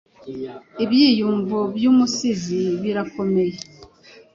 ibyiyumvo 0.83 1.59
byumusizi 1.75 2.59
birakomeye 2.81 3.55